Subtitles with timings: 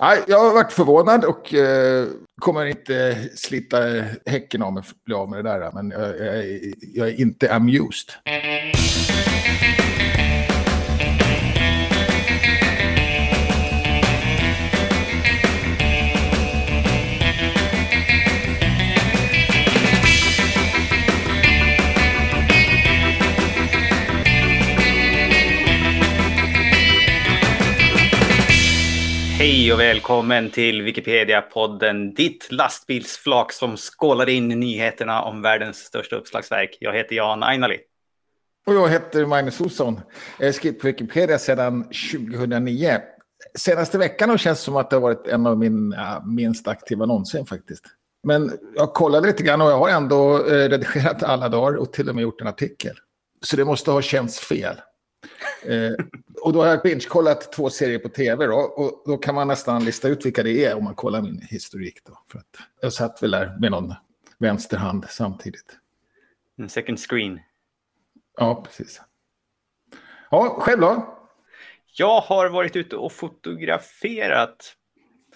[0.00, 2.06] Nej, jag har varit förvånad och eh,
[2.40, 3.76] kommer inte slita
[4.26, 5.70] häcken av mig för att bli av med det där.
[5.72, 6.44] Men jag, jag,
[6.94, 8.10] jag är inte amused.
[29.60, 36.76] Hej och välkommen till Wikipedia-podden, ditt lastbilsflak som skålar in nyheterna om världens största uppslagsverk.
[36.80, 37.78] Jag heter Jan Ainali.
[38.66, 40.00] Och jag heter Magnus Olsson.
[40.38, 42.98] Jag har skrivit på Wikipedia sedan 2009.
[43.58, 47.06] Senaste veckan har det känts som att det har varit en av mina minst aktiva
[47.06, 47.84] någonsin faktiskt.
[48.24, 52.08] Men jag kollade lite grann och jag har ändå eh, redigerat alla dagar och till
[52.08, 52.96] och med gjort en artikel.
[53.42, 54.76] Så det måste ha känts fel.
[55.62, 56.04] Eh,
[56.42, 59.84] och då har jag binge-kollat två serier på tv då, och då kan man nästan
[59.84, 61.98] lista ut vilka det är om man kollar min historik.
[62.04, 63.94] Då, för att jag satt väl där med någon
[64.38, 65.76] vänsterhand samtidigt.
[66.58, 67.40] En second screen.
[68.36, 69.02] Ja, precis.
[70.30, 71.16] Ja, själv då?
[71.96, 74.74] Jag har varit ute och fotograferat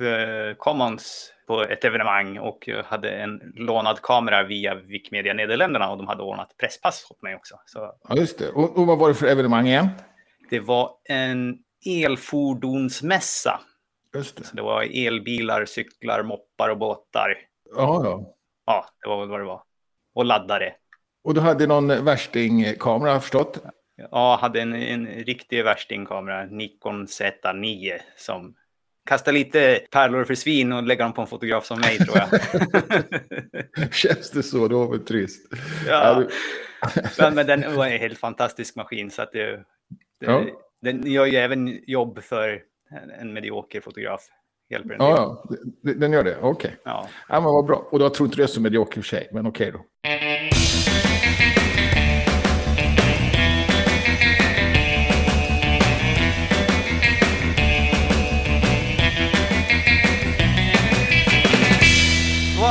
[0.00, 6.06] eh, Commons på ett evenemang och hade en lånad kamera via Wikimedia Nederländerna och de
[6.06, 7.55] hade ordnat presspass åt mig också.
[7.66, 7.94] Så...
[8.08, 8.50] Ja, just det.
[8.50, 9.88] Och, och vad var det för evenemang igen?
[10.55, 13.60] Det var en elfordonsmässa.
[14.14, 14.44] Just det.
[14.44, 17.36] Så det var elbilar, cyklar, moppar och båtar.
[17.77, 18.34] Ja, ja.
[18.66, 19.62] Ja, det var väl vad det var.
[20.14, 20.72] Och laddare.
[21.25, 23.64] Och du hade någon värstingkamera, har jag förstått?
[24.10, 28.55] Ja, hade en, en riktig värstingkamera, Nikon Z9, som
[29.06, 32.30] kastar lite pärlor för svin och lägger dem på en fotograf som mig, tror jag.
[33.94, 34.69] Känns det så?
[34.69, 35.52] Det var väl trist.
[35.88, 36.25] Ja.
[37.19, 39.64] men, men den var en helt fantastisk maskin, så att det,
[40.27, 40.44] ja.
[40.83, 42.62] den gör ju även jobb för
[43.20, 44.22] en, medioker fotograf.
[44.70, 45.44] Hjälper den ja,
[45.83, 46.36] ja, den gör det.
[46.36, 46.50] Okej.
[46.50, 46.70] Okay.
[46.84, 47.08] Ja.
[47.28, 47.89] ja, men vad bra.
[47.91, 49.84] Och då tror inte det är så medioker för sig, men okej okay då.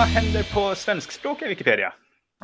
[0.03, 1.93] vad händer på svenskspråkiga Wikipedia?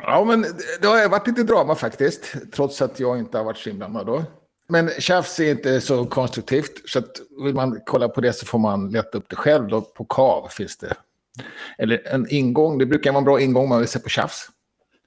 [0.02, 0.42] Ja, men
[0.80, 4.24] det har varit lite drama faktiskt, trots att jag inte har varit så inblandad då.
[4.70, 7.10] Men tjafs är inte så konstruktivt, så att
[7.44, 9.68] vill man kolla på det så får man leta upp det själv.
[9.68, 9.80] Då.
[9.80, 10.94] På KAV finns det.
[11.78, 14.48] Eller en ingång, det brukar vara en bra ingång om man vill se på tjafs.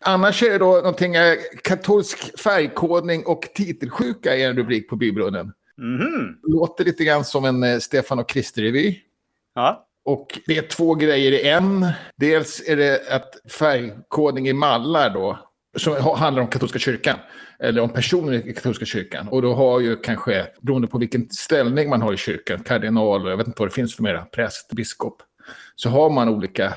[0.05, 5.53] Annars är det då någonting, eh, katolsk färgkodning och titelsjuka är en rubrik på bybrunnen.
[5.77, 6.35] Mm.
[6.43, 8.99] Låter lite grann som en eh, Stefan och Krister-revy.
[9.55, 9.87] Ja.
[10.05, 11.87] Och det är två grejer i en.
[12.15, 15.39] Dels är det att färgkodning i mallar då,
[15.75, 17.19] som handlar om katolska kyrkan,
[17.59, 19.27] eller om personer i katolska kyrkan.
[19.27, 23.31] Och då har ju kanske, beroende på vilken ställning man har i kyrkan, kardinal och
[23.31, 25.21] jag vet inte vad det finns för mera, präst, biskop,
[25.75, 26.73] så har man olika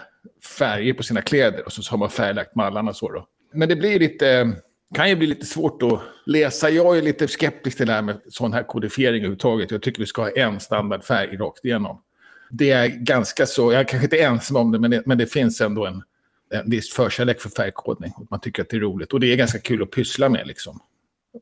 [0.58, 3.26] färger på sina kläder och så har man färglagt mallarna så då.
[3.52, 4.52] Men det blir lite,
[4.94, 6.70] kan ju bli lite svårt att läsa.
[6.70, 9.70] Jag är lite skeptisk till det här med sån här kodifiering överhuvudtaget.
[9.70, 12.02] Jag tycker vi ska ha en standardfärg rakt igenom
[12.50, 15.26] det är ganska så, jag är kanske inte ensam om det, men det, men det
[15.26, 16.02] finns ändå en,
[16.50, 18.12] en viss förkärlek för färgkodning.
[18.30, 19.12] Man tycker att det är roligt.
[19.12, 20.80] Och det är ganska kul att pyssla med liksom.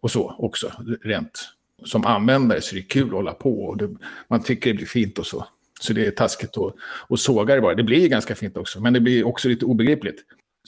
[0.02, 0.72] Och så också,
[1.02, 1.48] rent.
[1.84, 3.64] Som användare så är det kul att hålla på.
[3.64, 3.96] Och det,
[4.28, 5.46] man tycker det blir fint och så.
[5.80, 6.74] Så det är taskigt att,
[7.08, 7.74] att såga det bara.
[7.74, 10.20] Det blir ganska fint också, men det blir också lite obegripligt.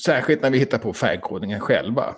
[0.04, 2.14] Särskilt när vi hittar på färgkodningen själva.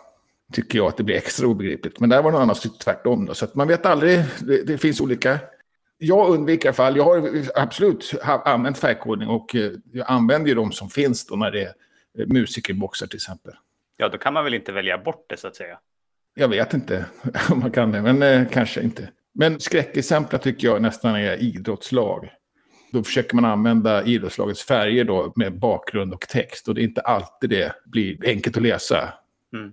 [0.53, 2.01] Tycker jag att det blir extra obegripligt.
[2.01, 3.27] Men där var det annan som tvärtom.
[3.27, 3.35] Då.
[3.35, 4.25] Så att man vet aldrig.
[4.41, 5.39] Det, det finns olika
[5.99, 8.15] jag undviker i alla fall, jag har absolut
[8.45, 11.73] använt färgkodning och eh, jag använder ju de som finns då när det är
[12.27, 13.55] musikerboxar till exempel.
[13.97, 15.79] Ja, då kan man väl inte välja bort det så att säga?
[16.35, 17.07] Jag vet inte
[17.51, 19.09] om man kan det, men eh, kanske inte.
[19.35, 22.31] Men skräckexempel tycker jag nästan är idrottslag.
[22.93, 26.69] Då försöker man använda idrottslagets färger då med bakgrund och text.
[26.69, 29.15] Och det är inte alltid det blir enkelt att läsa.
[29.53, 29.73] Mm.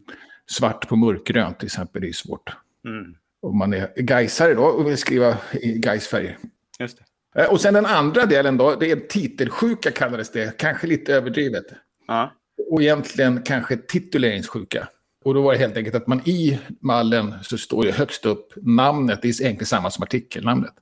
[0.50, 2.50] Svart på mörkgrönt till exempel, är svårt.
[2.86, 6.38] Mm om man är Gaisare då och vill skriva i Gaisfärger.
[6.80, 7.00] Just
[7.34, 7.42] det.
[7.42, 11.66] Eh, och sen den andra delen då, det är titelsjuka kallades det, kanske lite överdrivet.
[12.08, 12.34] Ja.
[12.70, 14.88] Och egentligen kanske tituleringssjuka.
[15.26, 18.54] Och då var det helt enkelt att man i mallen så står ju högst upp
[18.56, 20.74] namnet, det är egentligen samma som artikelnamnet.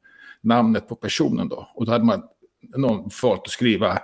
[0.42, 1.70] Namnet på personen då.
[1.76, 2.24] Och då hade man
[2.76, 4.00] någon valt att skriva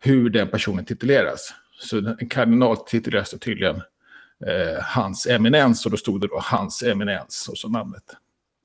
[0.00, 1.54] hur den personen tituleras.
[1.78, 3.76] Så en kardinal tituleras då tydligen
[4.46, 8.04] eh, hans eminens och då stod det då hans eminens och så namnet.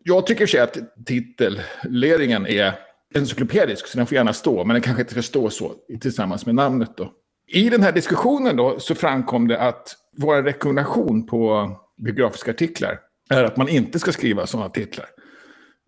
[0.04, 2.74] Jag tycker sig att titelleringen är
[3.16, 6.56] encyklopedisk så den får gärna stå men den kanske inte ska stå så tillsammans med
[6.56, 7.14] namnet då.
[7.52, 13.00] I den här diskussionen då så framkom det att vår rekommendation på biografiska artiklar
[13.30, 15.06] är att man inte ska skriva sådana titlar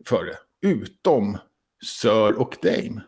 [0.05, 0.67] för det.
[0.67, 1.37] Utom
[1.85, 3.01] Sir och Dame.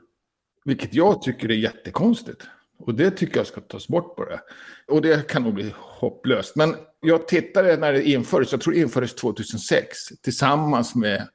[0.66, 2.42] Vilket jag tycker är jättekonstigt.
[2.80, 4.40] Och det tycker jag ska tas bort bara.
[4.88, 6.56] Och det kan nog bli hopplöst.
[6.56, 11.28] Men jag tittade när det infördes, jag tror det infördes 2006, tillsammans med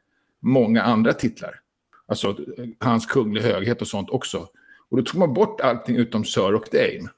[0.43, 1.61] många andra titlar.
[2.07, 2.39] Alltså
[2.81, 4.49] hans kunglig höghet och sånt också.
[4.91, 7.09] Och då tog man bort allting utom Sir och Dame.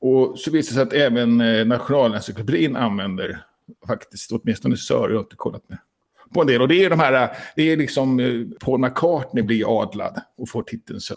[0.00, 3.44] Och så visade det sig att även eh, Nationalencyklopedin använder
[3.86, 5.78] faktiskt, åtminstone Sir, jag har inte kollat med.
[6.34, 6.62] På en del.
[6.62, 10.48] Och det är de här, eh, det är liksom eh, Paul McCartney blir adlad och
[10.48, 11.16] får titeln Sir.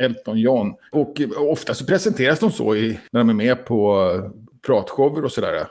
[0.00, 0.74] Elton John.
[0.92, 4.30] Och eh, ofta så presenteras de så i, när de är med på eh,
[4.66, 5.66] pratshower och sådär.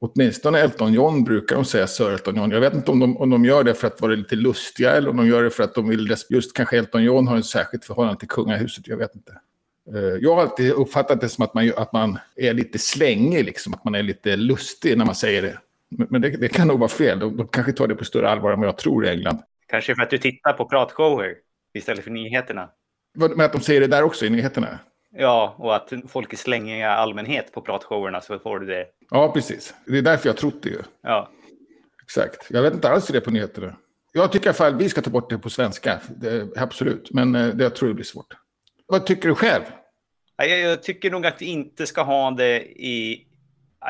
[0.00, 2.50] Åtminstone Elton John brukar de säga Sir Elton John.
[2.50, 5.10] Jag vet inte om de, om de gör det för att vara lite lustiga eller
[5.10, 6.16] om de gör det för att de vill...
[6.30, 8.88] Just kanske Elton John har en särskilt förhållande till kungahuset.
[8.88, 9.32] Jag vet inte.
[9.94, 13.74] Eh, jag har alltid uppfattat det som att man, att man är lite slängig, liksom,
[13.74, 15.58] att man är lite lustig när man säger det.
[15.88, 17.18] Men det, det kan nog vara fel.
[17.18, 19.38] De, de kanske tar det på större allvar än vad jag tror i England.
[19.66, 21.34] Kanske för att du tittar på pratshower
[21.74, 22.68] istället för nyheterna.
[23.18, 24.78] Men att de säger det där också i nyheterna?
[25.10, 28.86] Ja, och att folk är slängiga allmänhet på pratshowerna så får du det.
[29.10, 29.74] Ja, precis.
[29.86, 30.82] Det är därför jag trott det ju.
[31.02, 31.30] Ja.
[32.02, 32.46] Exakt.
[32.50, 33.76] Jag vet inte alls hur det är på nyheterna.
[34.12, 36.00] Jag tycker i alla fall vi ska ta bort det på svenska.
[36.16, 37.10] Det, absolut.
[37.10, 38.34] Men eh, det, jag tror det blir svårt.
[38.86, 39.62] Vad tycker du själv?
[40.36, 43.26] Jag, jag tycker nog att vi inte ska ha det i...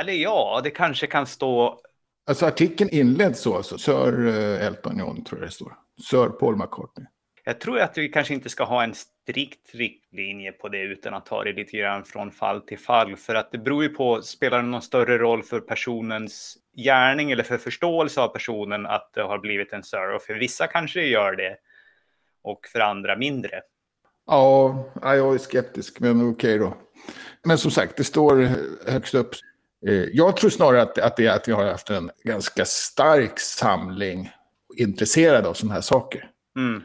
[0.01, 1.81] Eller ja, det kanske kan stå...
[2.29, 3.79] Alltså artikeln inleds så, alltså.
[3.79, 5.73] Sir eh, Elton John tror jag det står.
[6.11, 7.07] Sir Paul McCartney.
[7.45, 8.95] Jag tror att vi kanske inte ska ha en
[9.27, 13.17] strikt riktlinje på det utan att ta det lite grann från fall till fall.
[13.17, 17.43] För att det beror ju på, spelar det någon större roll för personens gärning eller
[17.43, 19.83] för förståelse av personen att det har blivit en?
[20.15, 21.57] Och för vissa kanske det gör det
[22.43, 23.61] och för andra mindre.
[24.27, 26.77] Ja, jag är skeptisk, men okej då.
[27.45, 28.49] Men som sagt, det står
[28.91, 29.31] högst upp.
[29.87, 34.31] Eh, jag tror snarare att, att, det att vi har haft en ganska stark samling
[34.77, 36.31] intresserade av sådana här saker.
[36.57, 36.83] Mm.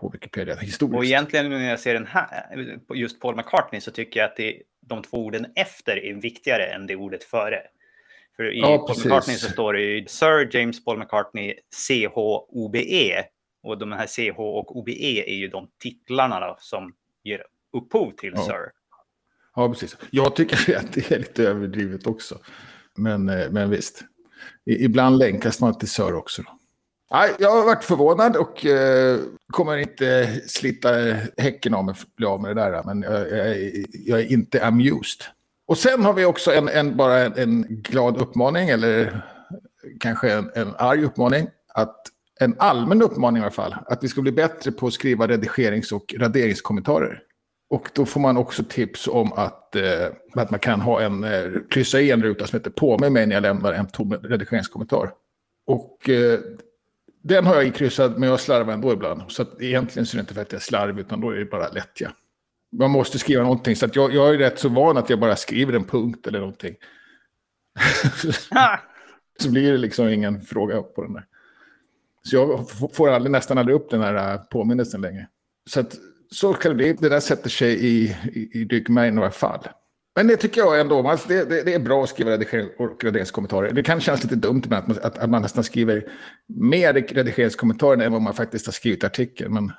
[0.00, 0.98] På Wikipedia historiskt.
[0.98, 4.62] Och egentligen när jag ser den här, just Paul McCartney, så tycker jag att det,
[4.80, 7.62] de två orden efter är viktigare än det ordet före.
[8.36, 9.04] För i ja, Paul precis.
[9.04, 11.54] McCartney så står det ju Sir James Paul McCartney
[11.88, 13.24] CHOBE
[13.62, 16.94] och de här CH och OBE är ju de titlarna då, som
[17.24, 17.42] ger
[17.72, 18.46] upphov till ja.
[18.46, 18.70] Sir.
[19.54, 19.96] Ja, precis.
[20.10, 22.38] Jag tycker att det är lite överdrivet också.
[22.96, 24.04] Men, eh, men visst.
[24.66, 26.42] Ibland länkas man till Sir också.
[26.42, 26.57] Då.
[27.10, 29.18] Nej, jag har varit förvånad och eh,
[29.52, 30.88] kommer inte slita
[31.36, 32.82] häcken av mig för att bli av med det där.
[32.84, 33.56] Men jag, jag,
[33.92, 35.24] jag, är inte amused.
[35.66, 39.22] Och sen har vi också en, en bara en, en, glad uppmaning, eller
[40.00, 41.48] kanske en, en arg uppmaning.
[41.74, 41.96] Att
[42.40, 45.92] en allmän uppmaning i alla fall, att vi ska bli bättre på att skriva redigerings
[45.92, 47.22] och raderingskommentarer.
[47.70, 51.50] Och då får man också tips om att, eh, att man kan ha en, eh,
[51.70, 55.10] kryssa i en ruta som heter på med mig när jag lämnar en tom redigeringskommentar.
[55.66, 56.40] Och eh,
[57.22, 59.22] den har jag ikryssad, men jag slarvar ändå ibland.
[59.28, 61.44] Så att egentligen så är det inte för att jag slarvar, utan då är det
[61.44, 62.12] bara lättja.
[62.72, 65.36] Man måste skriva någonting, så att jag, jag är rätt så van att jag bara
[65.36, 66.74] skriver en punkt eller någonting.
[69.40, 71.24] så blir det liksom ingen fråga på den där.
[72.22, 75.28] Så jag får aldrig, nästan aldrig upp den här äh, påminnelsen längre.
[75.70, 75.94] Så att,
[76.30, 76.92] så kan det bli.
[76.92, 79.68] Det där sätter sig i, i, i ryggmärgen i några fall.
[80.18, 81.08] Men det tycker jag ändå.
[81.08, 82.34] Alltså det, det, det, är bra att skriva
[82.78, 83.72] och redigeringskommentarer.
[83.72, 86.04] Det kan kännas lite dumt med att, att, att man nästan skriver
[86.46, 89.54] mer redigeringskommentarer än vad man faktiskt har skrivit artikeln.
[89.54, 89.72] Men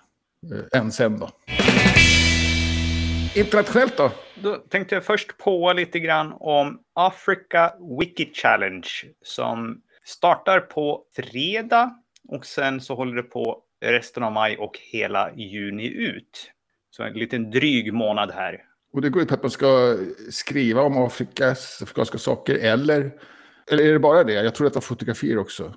[0.54, 1.30] eh, än sen då.
[3.36, 4.12] Internationellt då?
[4.44, 8.90] Då tänkte jag först på lite grann om Africa Wiki Challenge
[9.22, 11.96] som startar på fredag
[12.28, 16.52] och sen så håller det på resten av maj och hela juni ut.
[16.90, 18.69] Så en liten dryg månad här.
[18.94, 19.98] Och det går ut på att man ska
[20.30, 23.12] skriva om Afrikas afrikanska saker eller,
[23.72, 24.34] eller är det bara det?
[24.34, 25.74] Jag tror att det är fotografier också.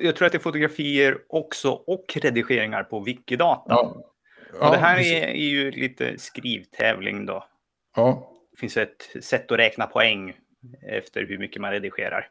[0.00, 3.64] Jag tror att det är fotografier också och redigeringar på Wikidata.
[3.68, 4.08] Ja.
[4.60, 7.44] Ja, och det här är, är, ju lite skrivtävling då.
[7.96, 8.32] Ja.
[8.50, 10.36] Det finns ett sätt att räkna poäng
[10.82, 12.28] efter hur mycket man redigerar.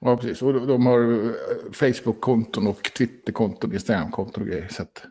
[0.00, 0.42] Ja, precis.
[0.42, 1.32] Och de har
[1.72, 4.68] Facebook-konton och Twitter-konton, Instagram-konton och grejer.
[4.68, 5.04] Så att...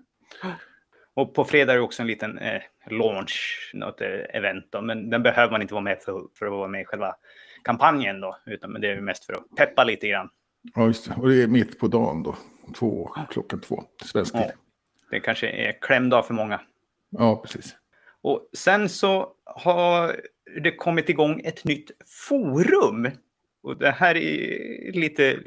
[1.13, 4.65] Och på fredag är det också en liten eh, launch, något eh, event.
[4.69, 4.81] Då.
[4.81, 7.15] Men den behöver man inte vara med för, för att vara med i själva
[7.63, 8.37] kampanjen då.
[8.45, 10.29] Utan det är mest för att peppa lite grann.
[10.75, 11.15] Ja, just det.
[11.21, 12.35] Och det är mitt på dagen då.
[12.75, 14.41] Två, klockan två, svensk tid.
[14.41, 14.51] Ja.
[15.11, 16.61] Det kanske är klämdag för många.
[17.09, 17.75] Ja, precis.
[18.21, 20.21] Och sen så har
[20.61, 21.91] det kommit igång ett nytt
[22.29, 23.09] forum
[23.63, 25.39] och det här är lite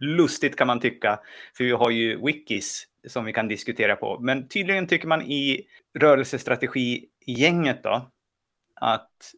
[0.00, 1.18] lustigt kan man tycka,
[1.56, 4.18] för vi har ju wikis som vi kan diskutera på.
[4.20, 5.62] Men tydligen tycker man i
[5.98, 8.10] rörelsestrategi-gänget då
[8.80, 9.32] att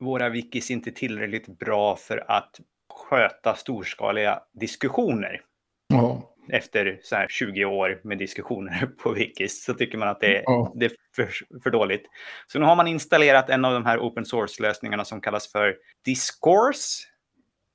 [0.00, 2.60] våra wikis inte är tillräckligt bra för att
[2.94, 5.40] sköta storskaliga diskussioner.
[5.88, 6.30] Ja.
[6.52, 10.42] efter så här 20 år med diskussioner på Wikis så tycker man att det är,
[10.46, 10.72] Ja.
[10.76, 11.28] det är för,
[11.62, 12.02] för dåligt.
[12.46, 17.04] Så nu har man installerat en av de här open source-lösningarna som kallas för Discourse.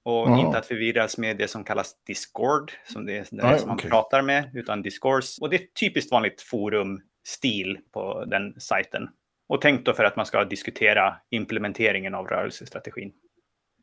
[0.06, 0.39] Och Ja.
[0.46, 3.77] inte att förvirras med det som kallas Discord, som det är det Nej, som man
[3.77, 3.89] okej.
[3.89, 5.41] pratar med, utan Discourse.
[5.41, 9.10] Och det är typiskt vanligt forum-stil på den sajten.
[9.50, 13.12] Och tänkt då för att man ska diskutera implementeringen av rörelsestrategin.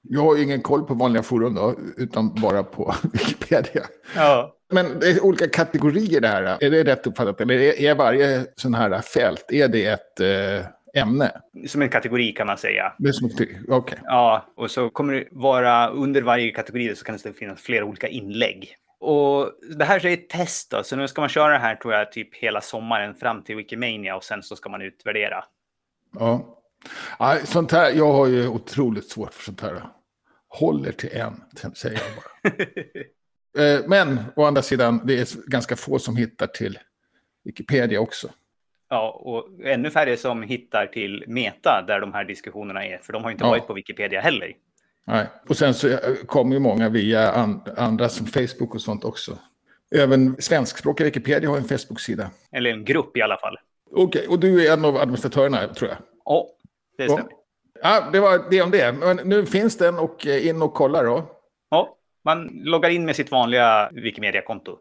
[0.09, 3.83] Jag har ingen koll på vanliga forum då, utan bara på Wikipedia.
[4.17, 6.43] Ja, Men det är olika kategorier det här.
[6.65, 7.41] Är det rätt uppfattat?
[7.41, 11.33] Eller är varje sån här fält, är det ett eh, ämne?
[11.67, 12.93] som en kategori kan man säga.
[12.99, 13.31] Det är som.
[13.69, 13.99] Okej.
[14.05, 18.09] Ja, och så kommer det vara under varje kategori så kan det finnas flera olika
[18.09, 18.77] inlägg.
[19.01, 21.95] Och det här är ett test då, så nu ska man köra det här tror
[21.95, 25.45] jag typ hela sommaren fram till Wikimania och sen så ska man utvärdera.
[26.19, 26.63] Ja.
[27.19, 29.83] Ja, sånt här, jag har ju otroligt svårt för sånt här.
[30.49, 32.53] Håller till en, säger jag bara.
[33.59, 36.79] Eh, Men å andra sidan, det är ganska få som hittar till
[37.45, 38.29] Wikipedia också.
[38.89, 43.23] Ja, och ännu färre som hittar till Meta där de här diskussionerna är, för de
[43.23, 43.51] har ju inte Ja.
[43.51, 44.53] varit på Wikipedia heller.
[45.05, 45.27] Nej.
[45.49, 49.39] Och sen så eh, kommer ju många via an, andra som Facebook och sånt också.
[49.95, 52.31] Även svenskspråkiga Wikipedia har en Facebook-sida.
[52.53, 53.57] Eller en grupp i alla fall.
[53.93, 55.99] Okej, och du är en av administratörerna tror jag.
[56.25, 56.47] Ja,
[56.99, 57.33] det stämmer.
[57.83, 58.93] Ja, det var det om det.
[58.93, 61.31] Men nu finns den och eh, in och kolla då.
[61.71, 64.79] Ja, man loggar in med sitt vanliga Wikimedia-konto.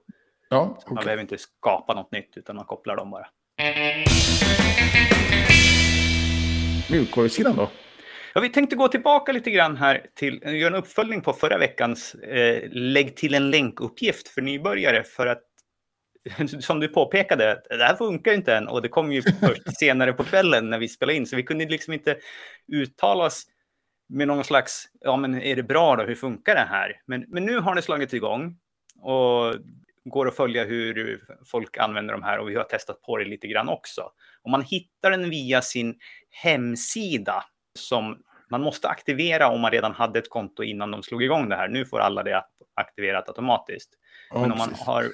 [0.50, 1.04] Ja, Man okej.
[1.06, 3.28] behöver inte skapa något nytt, utan man kopplar dem bara.
[6.90, 7.72] Mjukvarusidan då?
[8.34, 12.16] Ja, vi tänkte gå tillbaka lite grann här till göra en uppföljning på förra veckans
[12.16, 15.42] eh, lägg till en länkuppgift för nybörjare för att
[16.60, 20.24] som du påpekade, det här funkar inte än och det kom ju först senare på
[20.24, 22.18] kvällen när vi spelade in så vi kunde liksom inte
[22.74, 23.44] uttala oss
[24.10, 27.02] med någon slags, ja men är det bra då, hur funkar det här?
[27.08, 28.58] Men, men nu har det slagit igång
[29.02, 29.56] och
[30.06, 33.48] går att följa hur folk använder de här och vi har testat på det lite
[33.48, 34.12] grann också.
[34.42, 35.96] Om man hittar den via sin
[36.44, 37.44] hemsida
[37.80, 38.18] som
[38.50, 41.68] man måste aktivera om man redan hade ett konto innan de slog igång det här.
[41.68, 42.44] Nu får alla det
[42.76, 43.90] aktiverat automatiskt.
[44.30, 44.86] Ja, Men om man precis.
[44.86, 45.06] har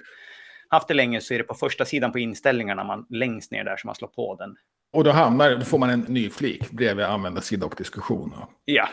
[0.69, 3.77] haft det länge så är det på första sidan på inställningarna, man, längst ner där,
[3.77, 4.55] som man slår på den.
[4.93, 8.33] Och då, hamnar, då får man en ny flik bredvid användarsida och diskussion.
[8.65, 8.89] Ja,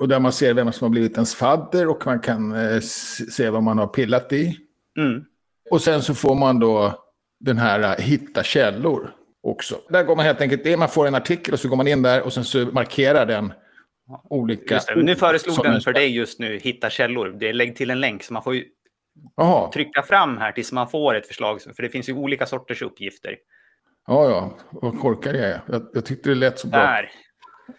[0.00, 3.50] Och där man ser vem som har blivit ens fadder och man kan eh, se
[3.50, 4.56] vad man har pillat i.
[4.98, 5.24] mm.
[5.70, 7.04] Och sen så får man då
[7.40, 9.10] den här eh, hitta källor
[9.42, 9.80] också.
[9.88, 12.02] Där går man helt enkelt in, man får en artikel och så går man in
[12.02, 13.52] där och sen så markerar den
[14.30, 14.80] olika...
[14.96, 17.36] nu föreslog den en- för dig just nu, hitta källor.
[17.40, 18.64] Det är lägg till en länk, så man får ju
[19.36, 21.60] Jaha, trycka fram här tills man får ett förslag.
[21.62, 23.36] För det finns ju olika sorters uppgifter.
[24.06, 25.60] ja, ja, vad korkad jag är.
[25.66, 26.80] Jag, jag tyckte det lät så bra.
[26.80, 27.10] Där,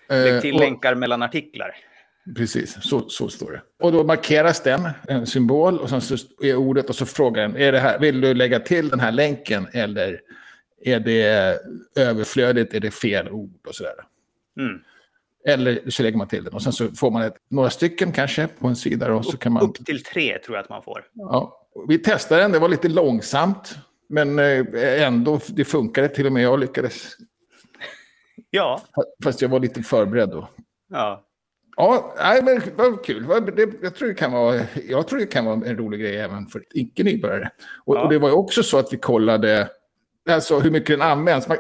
[0.09, 1.75] lägg till Eh, och- länkar mellan artiklar.
[2.35, 3.61] Precis, så, så står det.
[3.79, 7.57] Och då markeras den, en symbol, och sen så är ordet och så frågar den,
[7.57, 10.21] är det här, vill du lägga till den här länken eller
[10.83, 11.59] är det
[11.95, 13.93] överflödigt, är det fel ord och sådär.
[14.59, 14.81] Mm.
[15.45, 18.47] Eller så lägger man till den och sen så får man ett, några stycken kanske
[18.47, 19.63] på en sida och så kan man...
[19.63, 21.05] Upp till tre tror jag att man får.
[21.13, 23.77] Ja, vi testade den, det var lite långsamt.
[24.07, 26.43] Men eh, ändå, det funkade till och med.
[26.43, 27.15] Jag lyckades,
[28.49, 28.81] Ja,
[29.23, 30.49] fast jag var lite förberedd då.
[30.89, 31.23] ja.
[31.75, 33.25] Ja, nej, men vad kul.
[33.81, 34.59] Jag, tror det kan vara,
[34.89, 37.49] jag tror det kan vara en rolig grej även för icke-nybörjare.
[37.85, 38.01] Och, Ja.
[38.03, 39.69] och det var ju också så att vi kollade
[40.29, 41.47] alltså, hur mycket den används.
[41.47, 41.57] Man,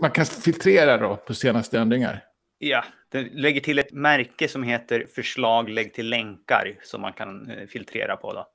[0.00, 2.24] man kan filtrera då på senaste ändringar.
[2.58, 7.50] Ja, den lägger till ett märke som heter förslag lägg till länkar som man kan
[7.50, 8.32] eh, filtrera på.
[8.32, 8.46] Då.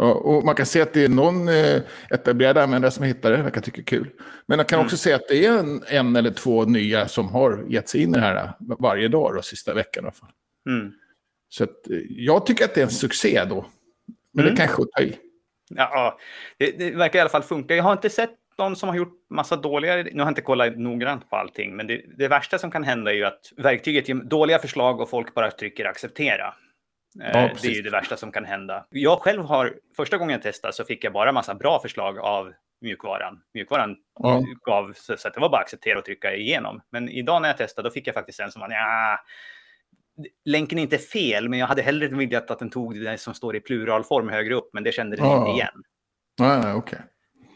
[0.00, 3.42] Ja, och man kan se att det är någon eh, etablerad användare som hittar det,
[3.42, 4.10] verkar tycka kul.
[4.46, 7.64] Men man kan också se att det är en, en eller två nya som har
[7.68, 10.04] gett sig in i det här eh, varje dag då, sista veckan.
[10.04, 10.30] i alla fall.
[10.68, 10.92] Mm.
[11.48, 13.66] Så att, eh, jag tycker att det är en succé då.
[14.34, 14.54] Men Mm.
[14.54, 15.16] det kanske är att ta i.
[15.70, 16.18] Ja, ja.
[16.58, 17.76] Det, det verkar i alla fall funka.
[17.76, 19.96] Jag har inte sett någon som har gjort massa dåliga...
[19.96, 23.10] Nu har jag inte kollat noggrant på allting, men det, det värsta som kan hända
[23.10, 26.54] är ju att verktyget ger dåliga förslag och folk bara trycker acceptera.
[27.22, 28.86] Eh, det är ju det värsta som kan hända.
[28.90, 32.52] Jag själv har, första gången jag testade så fick jag bara massa bra förslag av
[32.80, 33.40] mjukvaran.
[33.54, 34.42] Mjukvaran Ja.
[34.64, 36.80] gav så, att det var bara att acceptera och trycka igenom.
[36.90, 39.18] Men idag när jag testade då fick jag faktiskt en som var ja,
[40.44, 43.56] länken är inte fel, men jag hade hellre velat att den tog det som står
[43.56, 45.38] i pluralform högre upp, men det kände den Ja.
[45.38, 45.82] inte igen.
[46.40, 46.98] Nej, nej, okej.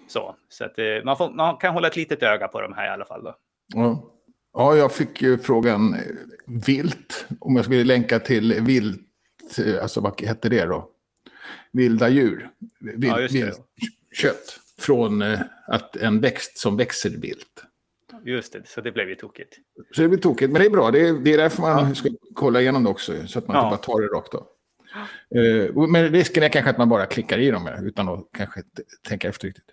[0.08, 2.86] Så, så att, eh, man, får, man kan hålla ett litet öga på de här
[2.86, 3.24] i alla fall.
[3.24, 3.34] Då.
[3.74, 4.04] Ja.
[4.52, 6.00] ja, jag fick ju frågan eh,
[6.66, 9.00] vilt, om jag skulle länka till vilt,
[9.82, 10.88] alltså vad hette det då?
[11.72, 12.50] Vilda djur.
[12.80, 13.60] Vild, Ja, vilt
[14.14, 17.64] kött från eh, att en växt som växer vilt.
[18.24, 19.56] Just det, så det blev ju tokigt.
[19.94, 20.90] Så det blir tokigt, men det är bra.
[20.90, 21.94] Det är, det är därför man Ja.
[21.94, 23.62] ska kolla igenom det också, så att man Ja.
[23.62, 24.46] inte bara tar det rakt av.
[25.34, 28.62] Eh, men risken är kanske att man bara klickar i dem utan att kanske
[29.08, 29.64] tänka efter riktigt.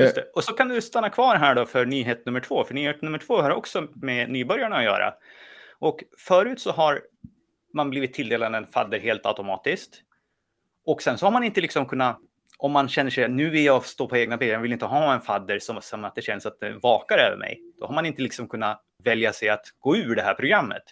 [0.00, 2.64] Eh, och så kan du stanna kvar här då för nyhet nummer två.
[2.64, 5.14] För nyhet nummer två har också med nybörjarna att göra.
[5.78, 7.00] Och förut så har
[7.78, 10.02] man blivit tilldelad en fadder helt automatiskt.
[10.86, 12.18] Och sen så har man inte liksom kunnat,
[12.58, 15.14] om man känner sig, nu vill jag stå på egna ben, jag vill inte ha
[15.14, 17.60] en fadder som, som att det känns att det vakar över mig.
[17.78, 20.82] Då har man inte liksom kunnat välja sig att gå ur det här programmet.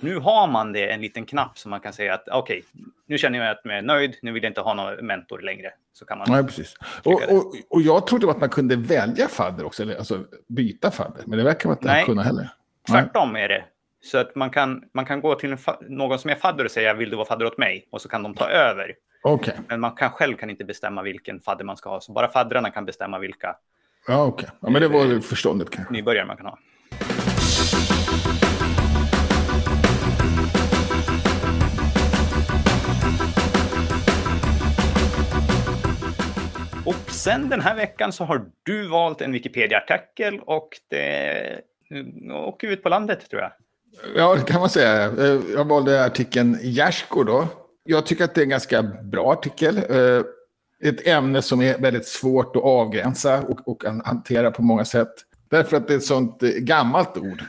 [0.00, 3.18] Nu har man det, en liten knapp som man kan säga att okej, okay, nu
[3.18, 5.70] känner jag att jag är nöjd, nu vill jag inte ha någon mentor längre.
[5.92, 6.74] Så kan man Nej, precis.
[7.04, 11.22] Och, och, och, jag trodde att man kunde välja fadder också, eller alltså byta fadder,
[11.26, 12.50] men det verkar man inte Nej, kunna heller.
[12.88, 13.64] Tvärtom är det.
[14.02, 17.10] Så att man kan, man kan gå till någon som är fadder och säga vill
[17.10, 17.88] du vara fadder åt mig?
[17.90, 18.94] Och så kan de ta över.
[19.22, 19.54] Okay.
[19.68, 22.00] Men man kan själv kan inte bestämma vilken fadder man ska ha.
[22.00, 23.56] Så bara faddrarna kan bestämma vilka.
[24.06, 24.44] Ja, okej.
[24.44, 24.56] Okay.
[24.60, 25.92] Ja, men det var förståndigt kanske.
[25.92, 26.58] Nybörjare man kan ha.
[36.86, 41.60] Och sen den här veckan så har du valt en Wikipedia-artikel och det
[42.30, 43.52] åker ut på landet tror jag.
[44.16, 45.04] Ja, det kan man säga.
[45.04, 47.48] Eh, jag valde artikeln Gärsko då.
[47.84, 49.76] Jag tycker att det är en ganska bra artikel.
[49.76, 50.22] Eh,
[50.82, 55.12] ett ämne som är väldigt svårt att avgränsa och, och hantera på många sätt.
[55.48, 57.44] Därför att det är ett sånt eh, gammalt ord.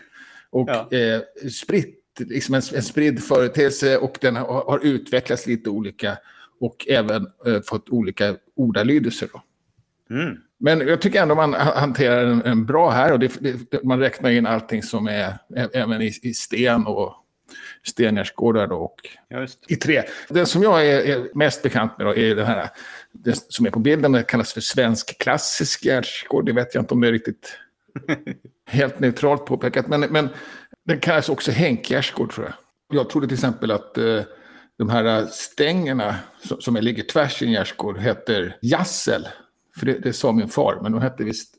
[0.50, 0.98] Och ja.
[0.98, 6.18] eh, spritt, liksom en, en spridd företeelse och den har, har utvecklats lite olika.
[6.60, 9.30] Och även eh, fått olika ordalydelser.
[9.34, 9.42] Då.
[10.16, 10.38] Mm.
[10.62, 14.30] Men jag tycker ändå man hanterar den, den bra här och det, det, man räknar
[14.30, 15.38] in allting som är
[15.74, 17.16] även i, i sten och
[17.84, 18.96] stengärdsgårdar och
[19.68, 20.04] i trä.
[20.30, 22.70] Den som jag är, är, mest bekant med då är den här
[23.12, 24.12] den som är på bilden.
[24.12, 26.46] Den kallas för svensk klassisk gärdsgård.
[26.46, 27.58] Det vet jag inte om det är riktigt
[28.68, 29.88] helt neutralt påpekat.
[29.88, 30.30] Men, men
[30.86, 32.56] den kallas också hänkgärdsgård tror jag.
[32.98, 34.22] Jag trodde till exempel att eh,
[34.78, 39.28] de här stängerna som, som ligger tvärs i en gärdsgård heter jassel.
[39.78, 41.56] För det, det sa min far, men de hette visst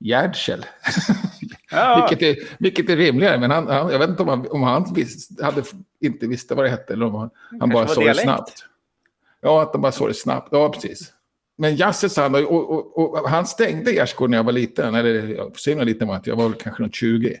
[0.00, 0.66] Gärdsel.
[1.70, 2.08] Ja.
[2.10, 4.94] vilket, är, vilket är rimligare, men han, han, jag vet inte om han, om han
[4.94, 5.62] visst, hade
[6.00, 7.30] inte visste vad det hette eller om han,
[7.60, 8.64] han bara sa det snabbt.
[9.40, 10.48] Ja, att de bara sa det snabbt.
[10.52, 11.12] Ja, precis.
[11.56, 14.94] Men Jasse sa han, och, och, och, han stängde Gärdsgården när jag var liten.
[14.94, 17.40] Eller så himla liten var jag jag var väl kanske något 20.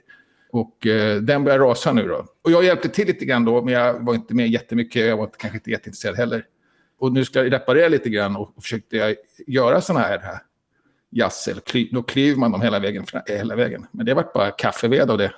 [0.50, 2.26] Och eh, den börjar rasa nu då.
[2.42, 5.06] Och jag hjälpte till lite grann då, men jag var inte med jättemycket.
[5.06, 6.44] Jag var kanske inte jätteintresserad heller.
[6.98, 10.38] Och nu ska jag reparera lite grann och försökte jag göra sådana här, här
[11.10, 11.60] jassel.
[11.90, 13.86] Då klyver man dem hela vägen, hela vägen.
[13.90, 15.32] Men det var bara kaffeved av det.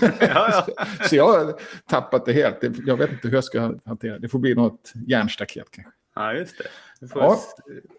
[0.20, 0.86] ja, ja.
[1.08, 1.54] så jag har
[1.88, 2.58] tappat det helt.
[2.86, 4.18] Jag vet inte hur jag ska hantera det.
[4.18, 5.92] Det får bli något järnstaket kanske.
[6.14, 6.64] Ja, just det.
[7.00, 7.40] Du får ja.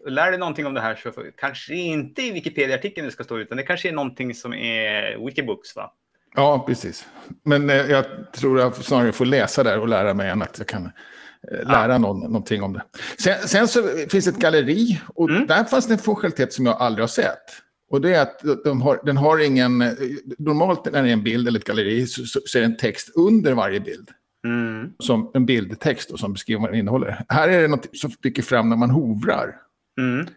[0.05, 3.37] lär dig någonting om det här så får, kanske inte i Wikipedia-artikeln det ska stå
[3.37, 5.93] utan det kanske är någonting som är Wikibooks va?
[6.35, 7.07] Ja, precis.
[7.43, 10.67] Men eh, jag tror jag snarare får läsa där och lära mig än att jag
[10.67, 10.91] kan eh,
[11.51, 11.97] lära ja.
[11.97, 12.83] någon, någonting om det.
[13.19, 15.47] Sen, sen så finns ett galleri och mm.
[15.47, 17.65] där fanns det en funktionalitet som jag aldrig har sett.
[17.89, 19.83] Och det är att de har, den har ingen...
[20.37, 22.77] Normalt när det är en bild eller ett galleri så, så, så är det en
[22.77, 24.09] text under varje bild.
[24.45, 24.91] Mm.
[24.99, 27.23] Som en bildtext då, som beskriver vad den innehåller.
[27.29, 29.55] Här är det något som sticker fram när man hovrar.
[29.99, 30.27] Mm.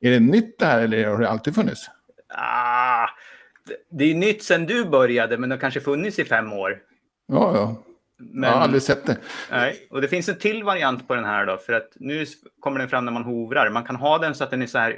[0.00, 1.90] Är det nytt det här eller har det alltid funnits?
[2.34, 3.06] Ah,
[3.90, 6.78] det är nytt sen du började, men det har kanske funnits i fem år.
[7.26, 7.84] Ja, ja.
[8.18, 9.16] Men, jag har aldrig sett det.
[9.50, 12.26] Nej, och det finns en till variant på den här då, för att nu
[12.60, 13.70] kommer den fram när man hovrar.
[13.70, 14.96] Man kan ha den så att den är så här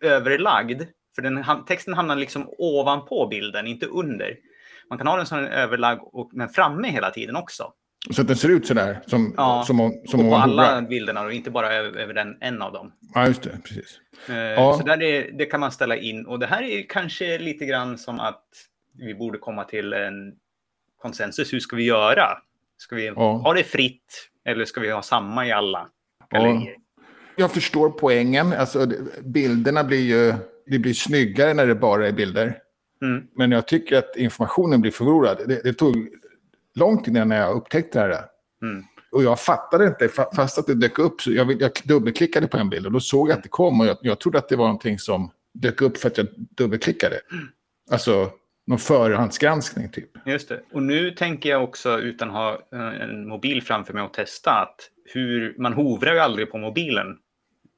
[0.00, 0.82] överlagd,
[1.14, 4.36] för den, texten hamnar liksom ovanpå bilden, inte under.
[4.90, 7.72] Man kan ha den som en överlagd, och, men framme hela tiden också.
[8.10, 9.00] Så att den ser ut sådär?
[9.06, 10.88] Som, ja, som, om, som och på alla hovrar.
[10.88, 12.92] bilderna och inte bara över, över den, en av dem.
[13.14, 13.58] Ja, just det.
[13.64, 14.00] Precis.
[14.28, 14.76] Eh, ja.
[14.78, 16.26] Så där är, det kan man ställa in.
[16.26, 18.44] Och det här är kanske lite grann som att
[18.98, 20.32] vi borde komma till en
[20.98, 21.52] konsensus.
[21.52, 22.28] Hur ska vi göra?
[22.76, 23.32] Ska vi ja.
[23.32, 25.88] ha det fritt eller ska vi ha samma i alla
[26.30, 26.74] gallerier?
[26.76, 27.02] Ja.
[27.36, 28.52] Jag förstår poängen.
[28.52, 28.86] Alltså,
[29.24, 30.34] bilderna blir ju
[30.66, 32.58] det blir snyggare när det bara är bilder.
[33.02, 33.26] Mm.
[33.36, 35.38] Men jag tycker att informationen blir förlorad.
[35.46, 36.08] Det, det tog
[36.74, 38.24] lång tid innan jag upptäckte det här.
[38.62, 38.84] Mm.
[39.12, 41.20] Och jag fattade inte, fast att det dök upp.
[41.20, 43.80] Så jag, jag dubbelklickade på en bild och då såg jag att det kom.
[43.80, 47.20] Och jag, jag trodde att det var någonting som dök upp för att jag dubbelklickade.
[47.32, 47.44] Mm.
[47.90, 48.30] Alltså
[48.68, 50.10] någon förhandsgranskning typ.
[50.26, 50.60] Just det.
[50.72, 54.50] Och nu tänker jag också utan att ha eh, en mobil framför mig och testa
[54.50, 57.06] att hur, man hovrar ju aldrig på mobilen.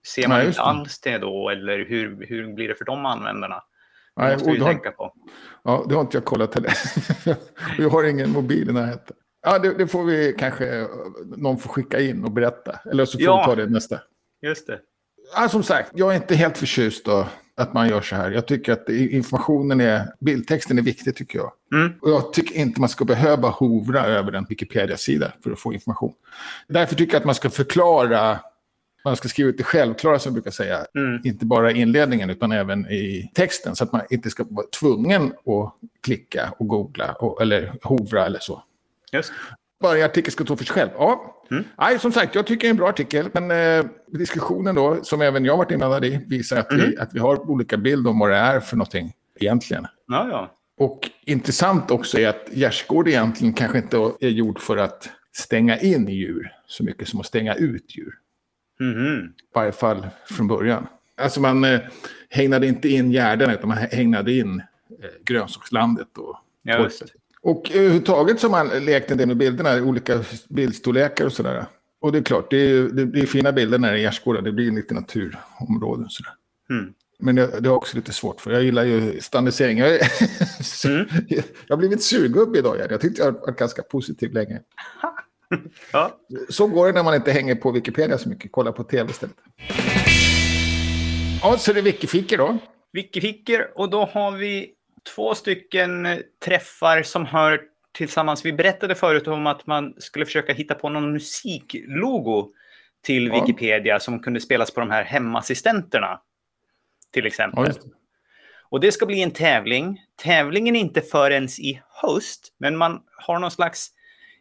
[0.07, 3.55] Ser man Nej, inte alls det då eller hur, hur blir det för de användarna?
[3.55, 5.15] Det Nej, måste vi har, tänka på.
[5.65, 6.73] Ja, det har inte jag kollat heller.
[7.79, 9.17] jag har ingen mobil i närheten.
[9.43, 10.87] Ja, det, det, får vi kanske,
[11.37, 12.81] någon får skicka in och berätta.
[12.91, 14.01] Eller så får ja, vi ta det nästa.
[14.43, 14.81] Just det.
[15.37, 18.31] Ja, som sagt, jag är inte helt förtjust då att man gör så här.
[18.31, 21.53] Jag tycker att informationen är, bildtexten är viktig tycker jag.
[21.73, 21.93] Mm.
[22.01, 26.13] Och jag tycker inte man ska behöva hovra över en Wikipedia-sida för att få information.
[26.69, 28.41] Därför tycker jag att man ska förklara,
[29.05, 30.87] man ska skriva ut det självklara som jag brukar säga.
[30.95, 31.21] Mm.
[31.25, 33.77] Inte bara i inledningen utan även i texten.
[33.77, 38.39] Så att man inte ska vara tvungen att klicka och googla och, eller hovra eller
[38.39, 38.63] så.
[39.13, 39.33] Just.
[39.81, 40.91] Varje artikel ska stå för sig själv.
[40.95, 41.65] Ja, Mm.
[41.79, 43.29] Nej, som sagt, jag tycker det är en bra artikel.
[43.35, 46.95] Men eh, diskussionen då, som även jag varit inblandad i, visar att, vi, Mm.
[46.99, 49.87] att vi har olika bild om vad det är för någonting egentligen.
[50.07, 50.55] Ja, ja.
[50.79, 56.09] Och intressant också är att gärdsgård egentligen kanske inte är gjord för att stänga in
[56.09, 58.15] djur så mycket som att stänga ut djur.
[58.81, 59.25] Mhm.
[59.27, 60.87] I varje fall från början.
[61.17, 61.81] Alltså man eh,
[62.29, 64.59] hägnade inte in gärden utan man hägnade in
[65.03, 67.13] eh, grönsakslandet och Ja, torpet.
[67.43, 71.67] Och överhuvudtaget har man lekt en del med bilderna, olika bildstorlekar och sådär.
[72.01, 74.43] Och det är klart, det är, ju- det blir fina bilder när det är gärdsgårdar,
[74.43, 76.33] det blir lite naturområden och sådär.
[76.71, 76.93] Mm.
[77.23, 79.79] Men det, det är också lite svårt för jag gillar ju standardisering.
[79.79, 80.01] Jag, är-
[80.87, 81.07] Mm.
[81.67, 82.79] jag har blivit surgubbe idag.
[82.79, 82.93] Gerd.
[82.93, 84.61] Jag tyckte jag var ganska positiv länge.
[85.93, 86.17] Ja.
[86.49, 88.53] Så går det när man inte hänger på Wikipedia så mycket.
[88.53, 89.37] Kolla på tv istället.
[91.43, 92.59] Ja, så är det Wikifiker då.
[92.93, 94.71] Wikificker och då har vi
[95.15, 97.61] två stycken eh, träffar som hör
[97.93, 98.45] tillsammans.
[98.45, 102.51] Vi berättade förut om att man skulle försöka hitta på någon musiklogo
[103.03, 103.41] till Ja.
[103.41, 106.21] Wikipedia som kunde spelas på de här hemassistenterna.
[107.13, 107.65] Till Ja, exempel.
[107.65, 107.81] det.
[108.71, 110.01] Och det ska bli en tävling.
[110.17, 113.91] Tävlingen är inte förrän i höst, men man har någon slags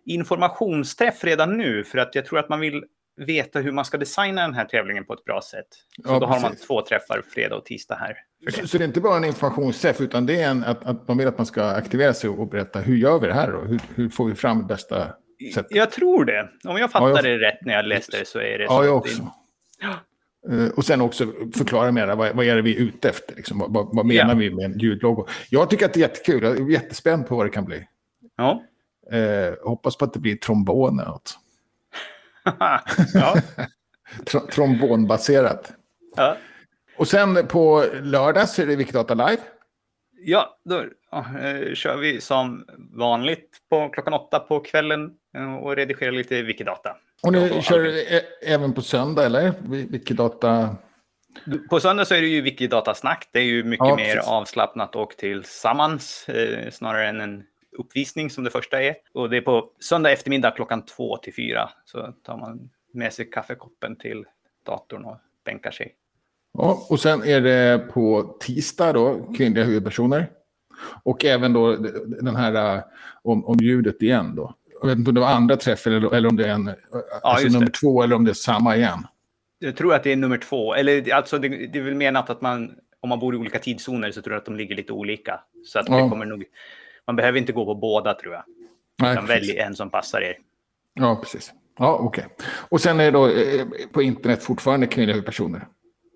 [0.05, 2.83] informationsträff redan nu för att jag tror att man vill
[3.27, 5.67] veta hur man ska designa den här tävlingen på ett bra sätt.
[6.05, 8.17] Så Ja, då har man två träffar, fredag och tisdag här.
[8.51, 8.67] Så, det.
[8.67, 11.27] så det är inte bara en informationsträff utan det är en, att, att man vill
[11.27, 13.59] att man ska aktivera sig och berätta hur gör vi det här då?
[13.59, 15.07] Hur, hur får vi fram det bästa
[15.53, 15.75] sättet?
[15.75, 16.49] Jag tror det.
[16.67, 18.73] Om jag fattar Ja, jag- det rätt när jag läste det så är det så.
[18.73, 19.21] Ja, jag också.
[20.51, 23.35] Eh, Och sen också förklara mer, vad, vad är det vi är ute efter?
[23.35, 23.59] Liksom?
[23.59, 24.37] Vad, vad, vad menar Ja.
[24.39, 25.25] vi med en ljudlogo?
[25.49, 27.87] Jag tycker att det är jättekul, jag är jättespänd på vad det kan bli.
[28.37, 28.63] Ja.
[29.11, 31.37] Eh, hoppas på att det blir trombon eller något.
[33.13, 33.35] Ja.
[34.25, 35.71] Tr trombonbaserat.
[36.15, 36.37] ja.
[36.97, 39.41] Och sen på lördag så är det Wikidata Live.
[40.25, 46.11] Ja, då eh, kör vi som vanligt på klockan åtta på kvällen eh, och redigerar
[46.11, 46.95] lite Wikidata.
[47.23, 49.53] Och ni kör ä- även på söndag, eller?
[49.91, 50.75] Wikidata...
[51.69, 53.29] På söndag så är det ju Wikidatasnack.
[53.33, 57.43] Det är ju mycket Ja, mer avslappnat och tillsammans eh, snarare än en
[57.79, 58.95] uppvisning som det första är.
[59.13, 61.69] Och det är på söndag eftermiddag klockan två till fyra.
[61.85, 64.25] Så tar man med sig kaffekoppen till
[64.65, 65.95] datorn och bänkar sig.
[66.53, 70.29] Ja, och sen är det på tisdag då, kvinnliga huvudpersoner.
[71.03, 71.75] Och även då
[72.21, 72.83] den här äh,
[73.21, 74.55] om, om ljudet igen då.
[74.81, 76.67] Jag vet inte om det var andra träffar eller, eller om det är en,
[77.21, 77.59] alltså just det.
[77.59, 79.07] nummer två eller om det är samma igen.
[79.59, 80.73] Jag tror att det är nummer två.
[80.73, 84.11] Eller alltså det, det är väl menat att man, om man bor i olika tidszoner
[84.11, 85.39] så tror jag att de ligger lite olika.
[85.65, 86.09] Så att det Ja.
[86.09, 86.43] kommer nog,
[87.09, 88.43] man behöver inte gå på båda tror jag.
[89.01, 90.37] Nej, Utan välj en som passar er.
[90.93, 91.51] Ja, precis.
[91.79, 92.25] Ja, okej.
[92.69, 95.67] Och sen är det då eh, på internet fortfarande kvinnliga huvudpersoner.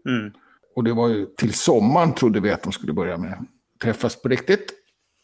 [0.10, 0.34] Mm.
[0.76, 3.46] Och det var ju till sommaren trodde vi att de skulle börja med
[3.82, 4.74] träffas på riktigt.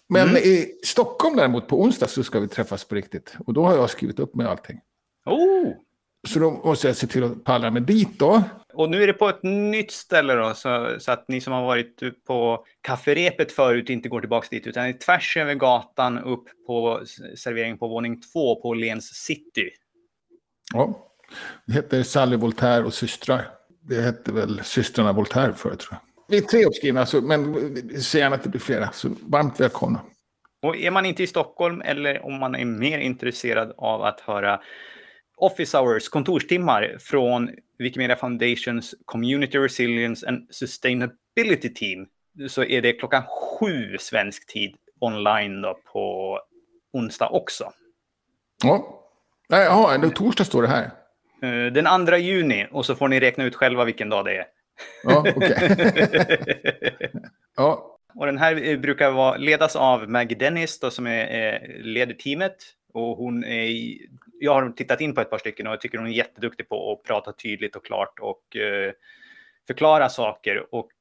[0.10, 0.38] Men Mm.
[0.44, 3.36] i Stockholm däremot på onsdag så ska vi träffas på riktigt.
[3.46, 4.80] Och då har jag skrivit upp med allting.
[5.26, 5.74] Oh!
[6.28, 8.44] Så då måste jag se till att palla mig dit då.
[8.80, 11.62] Och nu är det på ett nytt ställe då, så, så att ni som har
[11.62, 17.02] varit på kafferepet förut inte går tillbaka dit, utan är tvärs över gatan upp på
[17.36, 19.70] servering på våning två på Lens City.
[20.74, 21.12] Ja.
[21.66, 23.48] Det heter Sally Voltaire och systrar.
[23.82, 26.02] Det hette väl systrarna Voltaire förut tror jag.
[26.28, 27.56] Vi är tre uppskrivna, så, men
[28.02, 28.92] säg gärna att det blir flera.
[28.92, 30.02] Så varmt välkomna.
[30.62, 34.62] Och är man inte i Stockholm eller om man är mer intresserad av att höra
[35.40, 42.08] Office Hours, kontorstimmar från Wikimedia Foundations Community Resilience and Sustainability Team
[42.48, 46.40] så är det klockan sju svensk tid online då på
[46.94, 47.72] onsdag också.
[48.64, 48.96] Ja.
[49.50, 50.92] Jaha, det torsdag står det här.
[51.42, 54.46] Eh, Den 2 juni och så får ni räkna ut själva vilken dag det är.
[55.04, 55.76] Ja, okej.
[57.56, 62.14] ja, Och den här brukar vara, ledas av Maggie Dennis då, som är, eh, leder
[62.14, 62.56] teamet.
[62.94, 63.98] Och hon är,
[64.40, 66.92] jag har tittat in på ett par stycken och jag tycker hon är jätteduktig på
[66.92, 68.92] att prata tydligt och klart och eh,
[69.68, 70.76] förklara saker.
[70.76, 70.92] Och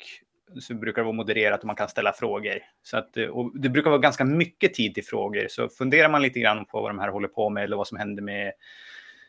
[0.61, 2.59] så brukar det vara modererat och man kan ställa frågor.
[2.83, 5.47] Så att, eh, och det brukar vara ganska mycket tid till frågor.
[5.49, 7.99] Så funderar man lite grann på vad de här håller på med eller vad som
[7.99, 8.53] händer med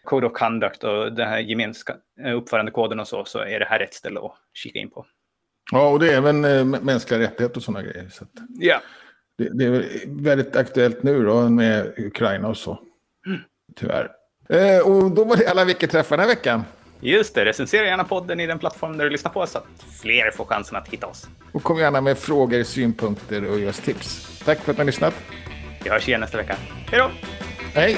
[0.03, 1.95] Code of Conduct och den här gemenska
[2.25, 5.05] eh, uppförandekoden och så, så är det här rätt ställe att kika in på.
[5.71, 8.09] ja, och det är även eh, mänskliga rättigheter och sådana grejer.
[8.09, 8.81] Så att Ja.
[9.39, 12.79] Det, det är väldigt aktuellt nu då med Ukraina och så.
[13.75, 14.11] Tyvärr.
[14.49, 16.63] Eh, och då var det alla veckoträffar den här veckan.
[17.01, 19.65] Just det, recensera gärna podden i den plattform där du lyssnar på så att
[20.01, 21.27] fler får chansen att hitta oss.
[21.51, 24.39] Och kom gärna med frågor, synpunkter och ge oss tips.
[24.45, 25.13] Tack för att ni har lyssnat.
[25.83, 26.55] Vi hörs igen nästa vecka.
[26.91, 27.11] Hej då!
[27.73, 27.97] Hej!